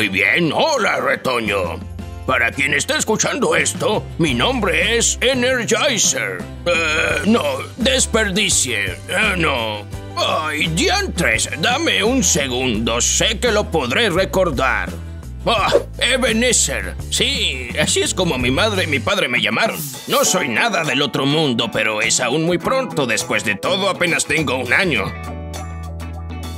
[0.00, 1.78] Muy bien, hola retoño.
[2.24, 6.38] Para quien está escuchando esto, mi nombre es Energizer.
[6.64, 7.42] Eh, no,
[7.76, 8.92] desperdicie.
[9.10, 9.84] Eh, no.
[10.16, 14.88] Ay, diantres, dame un segundo, sé que lo podré recordar.
[15.44, 16.94] Ah, Ebenezer.
[17.10, 19.78] Sí, así es como mi madre y mi padre me llamaron.
[20.08, 23.04] No soy nada del otro mundo, pero es aún muy pronto.
[23.04, 25.39] Después de todo, apenas tengo un año.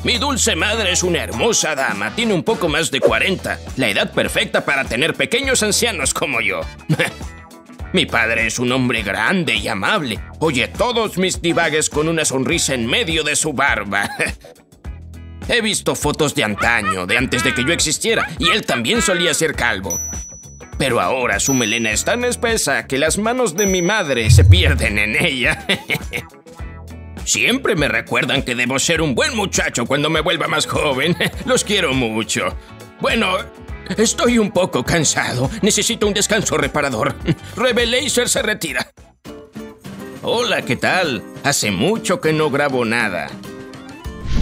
[0.04, 4.12] Mi dulce madre es una hermosa dama, tiene un poco más de 40, la edad
[4.12, 6.62] perfecta para tener pequeños ancianos como yo.
[7.92, 10.18] Mi padre es un hombre grande y amable.
[10.40, 14.08] Oye todos mis divagues con una sonrisa en medio de su barba.
[15.48, 19.34] He visto fotos de antaño, de antes de que yo existiera, y él también solía
[19.34, 20.00] ser calvo.
[20.78, 24.98] Pero ahora su melena es tan espesa que las manos de mi madre se pierden
[24.98, 25.64] en ella.
[27.24, 31.16] Siempre me recuerdan que debo ser un buen muchacho cuando me vuelva más joven.
[31.46, 32.56] Los quiero mucho.
[33.00, 33.36] Bueno,
[33.96, 35.48] estoy un poco cansado.
[35.62, 37.14] Necesito un descanso reparador.
[37.56, 38.92] Revelaser se retira.
[40.22, 41.22] Hola, ¿qué tal?
[41.44, 43.28] Hace mucho que no grabo nada.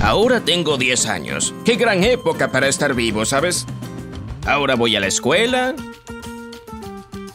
[0.02, 1.54] Ahora tengo 10 años.
[1.64, 3.66] Qué gran época para estar vivo, ¿sabes?
[4.46, 5.74] Ahora voy a la escuela.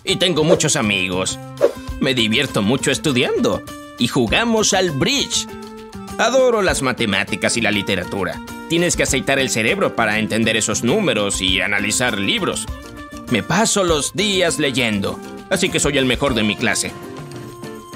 [0.03, 1.39] Y tengo muchos amigos.
[1.99, 3.63] Me divierto mucho estudiando
[3.99, 5.47] y jugamos al bridge.
[6.17, 8.41] Adoro las matemáticas y la literatura.
[8.69, 12.65] Tienes que aceitar el cerebro para entender esos números y analizar libros.
[13.31, 16.91] Me paso los días leyendo, así que soy el mejor de mi clase.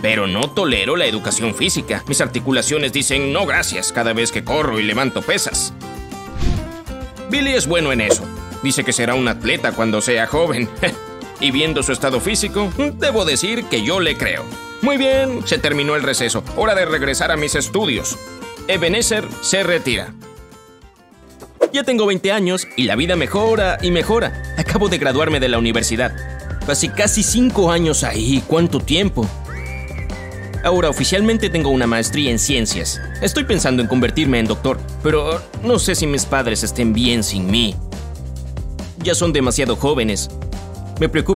[0.01, 2.03] Pero no tolero la educación física.
[2.07, 5.73] Mis articulaciones dicen no gracias cada vez que corro y levanto pesas.
[7.29, 8.23] Billy es bueno en eso.
[8.63, 10.69] Dice que será un atleta cuando sea joven.
[11.39, 14.45] y viendo su estado físico, debo decir que yo le creo.
[14.81, 16.43] Muy bien, se terminó el receso.
[16.55, 18.17] Hora de regresar a mis estudios.
[18.67, 20.13] Ebenezer se retira.
[21.73, 24.41] Ya tengo 20 años y la vida mejora y mejora.
[24.57, 26.15] Acabo de graduarme de la universidad.
[26.65, 28.41] Pasé casi 5 años ahí.
[28.47, 29.27] ¿Cuánto tiempo?
[30.63, 33.01] Ahora oficialmente tengo una maestría en ciencias.
[33.21, 37.49] Estoy pensando en convertirme en doctor, pero no sé si mis padres estén bien sin
[37.51, 37.75] mí.
[38.99, 40.29] Ya son demasiado jóvenes.
[40.99, 41.38] Me preocupa.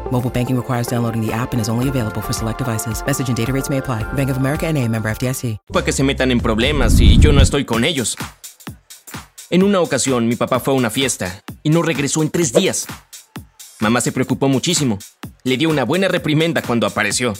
[0.11, 3.01] Mobile banking requires downloading the app and is only available for select devices.
[3.07, 4.03] Message and data rates may apply.
[4.13, 5.59] Bank of America NA, member FDIC.
[5.71, 8.17] Para que se metan en problemas y yo no estoy con ellos.
[9.49, 12.87] En una ocasión, mi papá fue a una fiesta y no regresó en tres días.
[13.79, 14.99] Mamá se preocupó muchísimo.
[15.45, 17.33] Le dio una buena reprimenda cuando apareció.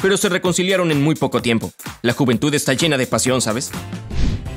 [0.00, 1.72] Pero se reconciliaron en muy poco tiempo.
[2.02, 3.72] La juventud está llena de pasión, ¿sabes?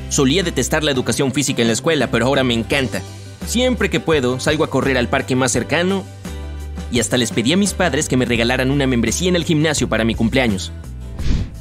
[0.09, 3.01] Solía detestar la educación física en la escuela, pero ahora me encanta.
[3.47, 6.03] Siempre que puedo, salgo a correr al parque más cercano
[6.91, 9.88] y hasta les pedí a mis padres que me regalaran una membresía en el gimnasio
[9.90, 10.72] para mi cumpleaños.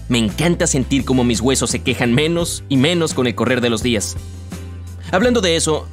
[0.08, 3.70] Me encanta sentir cómo mis huesos se quejan menos y menos con el correr de
[3.70, 4.16] los días.
[5.12, 5.86] Hablando de eso,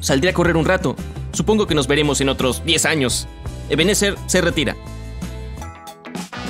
[0.00, 0.94] saldré a correr un rato.
[1.32, 3.26] Supongo que nos veremos en otros 10 años.
[3.68, 4.76] Ebenezer se retira.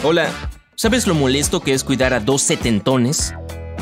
[0.02, 0.28] Hola,
[0.74, 3.34] ¿sabes lo molesto que es cuidar a dos setentones?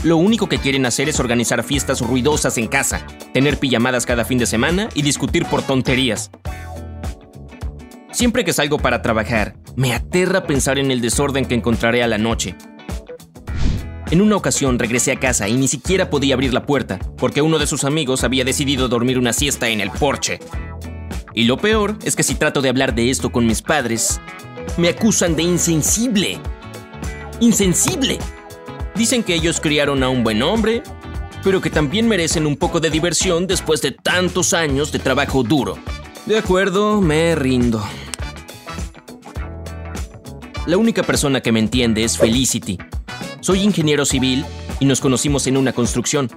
[0.05, 4.39] Lo único que quieren hacer es organizar fiestas ruidosas en casa, tener pijamadas cada fin
[4.39, 6.31] de semana y discutir por tonterías.
[8.13, 12.19] Siempre que salgo para trabajar, me aterra pensar en el desorden que encontraré a la
[12.19, 12.55] noche.
[14.11, 17.59] En una ocasión regresé a casa y ni siquiera podía abrir la puerta, porque uno
[17.59, 20.41] de sus amigos había decidido dormir una siesta en el porche.
[21.35, 24.21] Y lo peor es que si trato de hablar de esto con mis padres,
[24.77, 26.39] me acusan de insensible.
[27.41, 28.19] ¡Insensible!
[28.95, 30.83] Dicen que ellos criaron a un buen hombre,
[31.43, 35.79] pero que también merecen un poco de diversión después de tantos años de trabajo duro.
[36.27, 37.83] De acuerdo, me rindo.
[40.65, 42.79] La única persona que me entiende es Felicity.
[43.41, 44.45] Soy ingeniero civil
[44.79, 46.31] y nos conocimos en una construcción.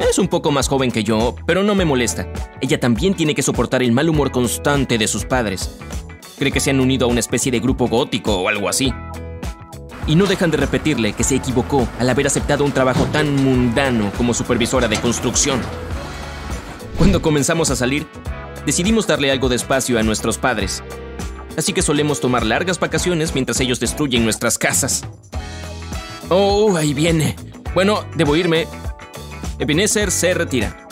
[0.00, 2.26] Es un poco más joven que yo, pero no me molesta.
[2.60, 5.78] Ella también tiene que soportar el mal humor constante de sus padres.
[6.38, 8.92] Cree que se han unido a una especie de grupo gótico o algo así.
[10.08, 14.10] Y no dejan de repetirle que se equivocó al haber aceptado un trabajo tan mundano
[14.16, 15.60] como supervisora de construcción.
[16.98, 18.08] Cuando comenzamos a salir,
[18.66, 20.82] decidimos darle algo de espacio a nuestros padres.
[21.56, 25.04] Así que solemos tomar largas vacaciones mientras ellos destruyen nuestras casas.
[26.28, 27.36] Oh, ahí viene.
[27.74, 28.66] Bueno, debo irme.
[29.58, 30.88] Ebenezer se retira.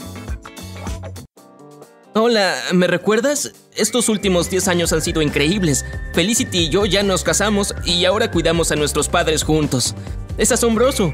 [2.14, 3.52] Hola, ¿me recuerdas?
[3.76, 5.84] Estos últimos 10 años han sido increíbles.
[6.12, 9.94] Felicity y yo ya nos casamos y ahora cuidamos a nuestros padres juntos.
[10.36, 11.12] Es asombroso.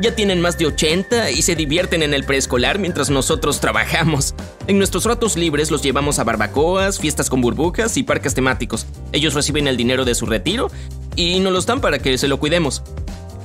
[0.00, 4.34] Ya tienen más de 80 y se divierten en el preescolar mientras nosotros trabajamos.
[4.66, 8.86] En nuestros ratos libres los llevamos a barbacoas, fiestas con burbujas y parques temáticos.
[9.12, 10.70] Ellos reciben el dinero de su retiro
[11.16, 12.82] y nos los dan para que se lo cuidemos.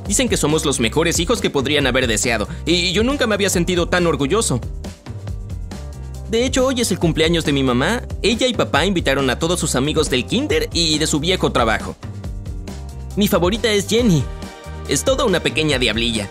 [0.07, 3.49] Dicen que somos los mejores hijos que podrían haber deseado, y yo nunca me había
[3.49, 4.61] sentido tan orgulloso.
[6.29, 8.03] De hecho, hoy es el cumpleaños de mi mamá.
[8.21, 11.97] Ella y papá invitaron a todos sus amigos del kinder y de su viejo trabajo.
[13.17, 14.23] Mi favorita es Jenny.
[14.87, 16.29] Es toda una pequeña diablilla.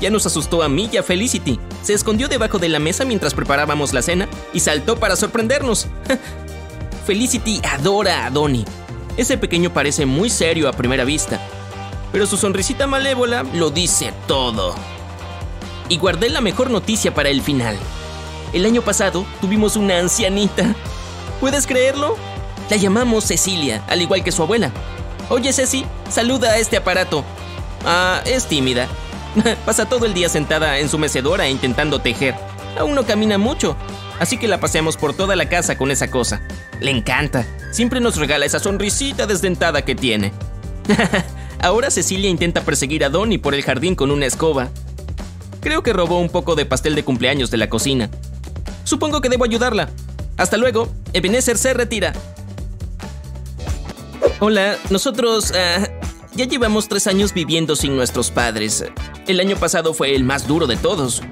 [0.00, 1.60] Ya nos asustó a mí y a Felicity.
[1.82, 5.88] Se escondió debajo de la mesa mientras preparábamos la cena y saltó para sorprendernos.
[7.06, 8.64] Felicity adora a Donnie.
[9.16, 11.40] Ese pequeño parece muy serio a primera vista,
[12.12, 14.74] pero su sonrisita malévola lo dice todo.
[15.88, 17.76] Y guardé la mejor noticia para el final.
[18.52, 20.74] El año pasado tuvimos una ancianita.
[21.40, 22.16] ¿Puedes creerlo?
[22.70, 24.70] La llamamos Cecilia, al igual que su abuela.
[25.28, 27.24] Oye, Ceci, saluda a este aparato.
[27.84, 28.88] Ah, es tímida.
[29.66, 32.34] Pasa todo el día sentada en su mecedora intentando tejer.
[32.78, 33.76] Aún no camina mucho,
[34.18, 36.40] así que la paseamos por toda la casa con esa cosa.
[36.80, 37.46] Le encanta.
[37.72, 40.32] Siempre nos regala esa sonrisita desdentada que tiene.
[41.62, 44.70] Ahora Cecilia intenta perseguir a Donnie por el jardín con una escoba.
[45.60, 48.10] Creo que robó un poco de pastel de cumpleaños de la cocina.
[48.84, 49.90] Supongo que debo ayudarla.
[50.38, 50.88] Hasta luego.
[51.12, 52.14] Ebenezer se retira.
[54.38, 55.86] Hola, nosotros ah,
[56.34, 58.84] ya llevamos tres años viviendo sin nuestros padres.
[59.30, 61.22] El año pasado fue el más duro de todos.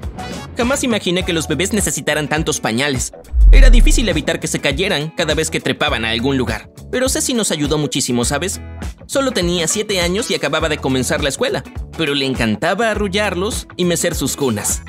[0.55, 3.11] Jamás imaginé que los bebés necesitaran tantos pañales.
[3.51, 6.71] Era difícil evitar que se cayeran cada vez que trepaban a algún lugar.
[6.93, 8.61] Pero Ceci nos ayudó muchísimo, ¿sabes?
[9.05, 11.61] Solo tenía 7 años y acababa de comenzar la escuela,
[11.97, 14.81] pero le encantaba arrullarlos y mecer sus cunas.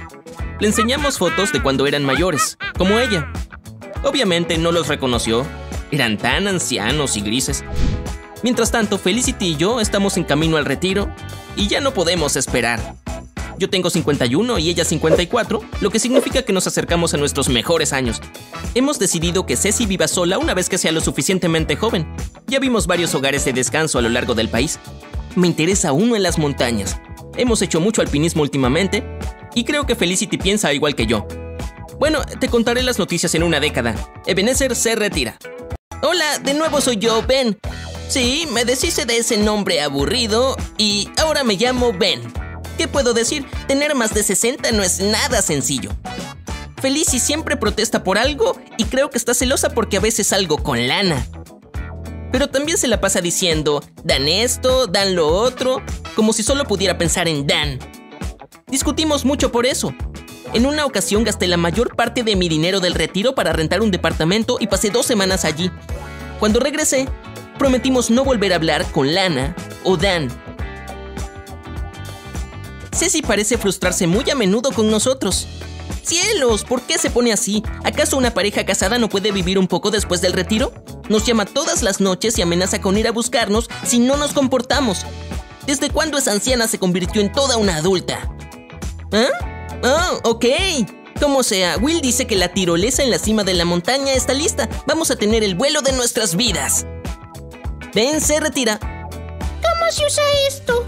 [0.60, 3.32] Le enseñamos fotos de cuando eran mayores, como ella.
[4.04, 5.44] Obviamente no los reconoció,
[5.90, 7.64] eran tan ancianos y grises.
[8.44, 11.12] Mientras tanto, Felicity y yo estamos en camino al retiro
[11.56, 12.99] y ya no podemos esperar.
[13.60, 17.92] Yo tengo 51 y ella 54, lo que significa que nos acercamos a nuestros mejores
[17.92, 18.22] años.
[18.74, 22.10] Hemos decidido que Ceci viva sola una vez que sea lo suficientemente joven.
[22.46, 24.78] Ya vimos varios hogares de descanso a lo largo del país.
[25.36, 27.02] Me interesa uno en las montañas.
[27.36, 29.04] Hemos hecho mucho alpinismo últimamente
[29.54, 31.28] y creo que Felicity piensa igual que yo.
[31.98, 33.94] Bueno, te contaré las noticias en una década.
[34.24, 35.36] Ebenezer se retira.
[36.00, 37.58] Hola, de nuevo soy yo, Ben.
[38.08, 42.22] Sí, me deshice de ese nombre aburrido y ahora me llamo Ben.
[42.80, 43.44] ¿Qué puedo decir?
[43.68, 45.90] Tener más de 60 no es nada sencillo.
[46.80, 50.88] Felici siempre protesta por algo y creo que está celosa porque a veces salgo con
[50.88, 51.26] lana.
[52.32, 55.82] Pero también se la pasa diciendo, dan esto, dan lo otro,
[56.16, 57.78] como si solo pudiera pensar en Dan.
[58.66, 59.92] Discutimos mucho por eso.
[60.54, 63.90] En una ocasión gasté la mayor parte de mi dinero del retiro para rentar un
[63.90, 65.70] departamento y pasé dos semanas allí.
[66.38, 67.06] Cuando regresé,
[67.58, 69.54] prometimos no volver a hablar con Lana
[69.84, 70.30] o Dan
[72.92, 75.46] Ceci parece frustrarse muy a menudo con nosotros.
[76.02, 76.64] ¡Cielos!
[76.64, 77.62] ¿Por qué se pone así?
[77.84, 80.72] ¿Acaso una pareja casada no puede vivir un poco después del retiro?
[81.08, 85.04] Nos llama todas las noches y amenaza con ir a buscarnos si no nos comportamos.
[85.66, 88.34] ¿Desde cuándo esa anciana se convirtió en toda una adulta?
[89.12, 90.18] ¿Ah?
[90.24, 90.46] Oh, ok.
[91.20, 94.68] Como sea, Will dice que la tirolesa en la cima de la montaña está lista.
[94.86, 96.86] Vamos a tener el vuelo de nuestras vidas.
[97.94, 98.78] Ben se retira.
[98.78, 100.86] ¿Cómo se usa esto?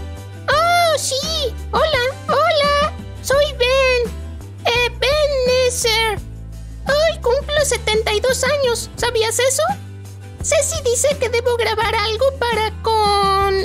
[11.03, 13.55] Dice que debo grabar algo para con...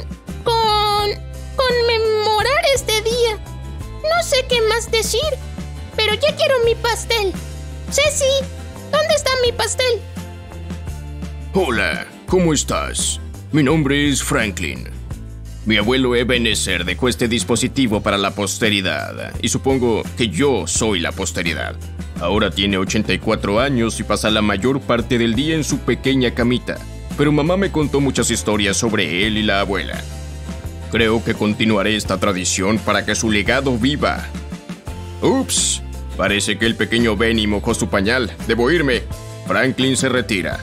[0.42, 1.11] con...
[1.54, 3.38] conmemorar este día.
[4.02, 5.21] No sé qué más decir,
[5.95, 7.33] pero ya quiero mi pastel.
[7.92, 8.25] Ceci,
[8.90, 10.00] ¿dónde está mi pastel?
[11.54, 13.21] Hola, ¿cómo estás?
[13.52, 14.88] Mi nombre es Franklin.
[15.64, 21.12] Mi abuelo Ebenezer dejó este dispositivo para la posteridad, y supongo que yo soy la
[21.12, 21.76] posteridad.
[22.21, 26.78] Ahora tiene 84 años y pasa la mayor parte del día en su pequeña camita,
[27.19, 30.01] pero mamá me contó muchas historias sobre él y la abuela.
[30.93, 34.25] Creo que continuaré esta tradición para que su legado viva.
[35.21, 35.83] Ups,
[36.17, 38.31] parece que el pequeño Benny mojó su pañal.
[38.47, 39.03] Debo irme.
[39.49, 40.61] Franklin se retira.